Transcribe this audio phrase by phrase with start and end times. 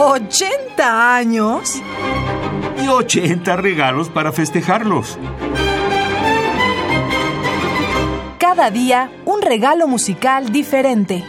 [0.00, 1.82] ¿80 años?
[2.82, 5.18] Y 80 regalos para festejarlos.
[8.38, 11.22] Cada día un regalo musical diferente.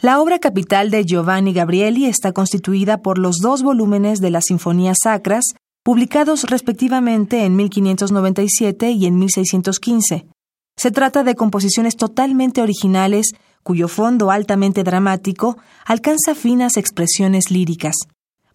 [0.00, 4.98] La obra capital de Giovanni Gabrieli está constituida por los dos volúmenes de las Sinfonías
[5.04, 10.31] Sacras, publicados respectivamente en 1597 y en 1615.
[10.76, 13.32] Se trata de composiciones totalmente originales
[13.62, 17.94] cuyo fondo altamente dramático alcanza finas expresiones líricas.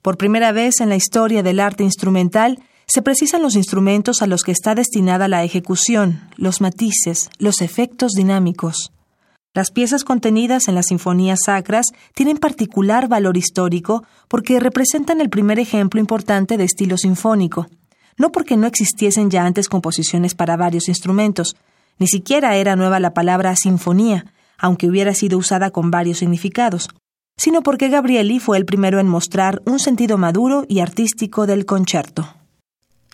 [0.01, 4.43] Por primera vez en la historia del arte instrumental, se precisan los instrumentos a los
[4.43, 8.91] que está destinada la ejecución, los matices, los efectos dinámicos.
[9.53, 15.59] Las piezas contenidas en las sinfonías sacras tienen particular valor histórico porque representan el primer
[15.59, 17.67] ejemplo importante de estilo sinfónico,
[18.17, 21.55] no porque no existiesen ya antes composiciones para varios instrumentos,
[21.99, 24.25] ni siquiera era nueva la palabra sinfonía,
[24.57, 26.89] aunque hubiera sido usada con varios significados,
[27.37, 32.27] sino porque Gabrieli fue el primero en mostrar un sentido maduro y artístico del concierto.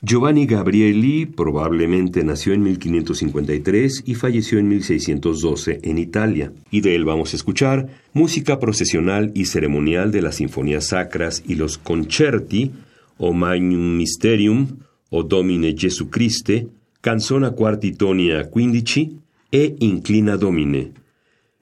[0.06, 7.06] Giovanni Gabrieli probablemente nació en 1553 y falleció en 1612 en Italia, y de él
[7.06, 12.74] vamos a escuchar música procesional y ceremonial de las sinfonías sacras y los concerti,
[13.18, 16.68] o Magnum Mysterium, o Domine Jesu Christe,
[17.04, 19.20] Canzona Quartitonia Quindici
[19.52, 20.94] e Inclina Domine,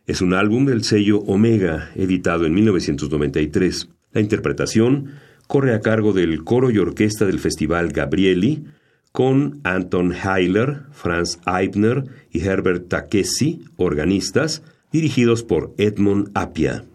[0.05, 3.89] es un álbum del sello Omega, editado en 1993.
[4.11, 5.13] La interpretación
[5.47, 8.65] corre a cargo del coro y orquesta del Festival Gabrieli,
[9.11, 16.85] con Anton Heiler, Franz Eibner y Herbert Takesi, organistas, dirigidos por Edmund Appia.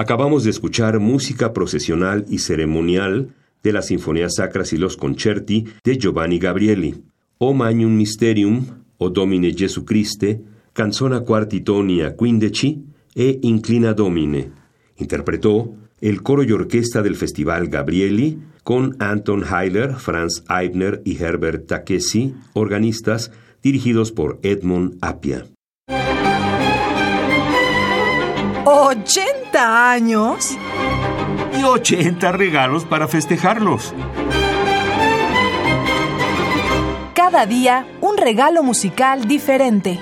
[0.00, 5.98] Acabamos de escuchar música procesional y ceremonial de las Sinfonías Sacras y los Concerti de
[5.98, 7.02] Giovanni Gabrieli,
[7.38, 8.64] O Magnum Mysterium,
[8.98, 10.40] O Domine Jesu Christe,
[10.72, 12.84] Canzona Quartitonia Quindeci
[13.16, 14.52] e Inclina Domine.
[14.98, 21.66] Interpretó el coro y orquesta del Festival Gabrieli con Anton Heiler, Franz Eibner y Herbert
[21.66, 23.32] Takesi, organistas
[23.64, 25.46] dirigidos por Edmund Appia.
[29.58, 30.58] ¿80 años?
[31.58, 33.92] Y 80 regalos para festejarlos.
[37.14, 39.98] Cada día un regalo musical diferente.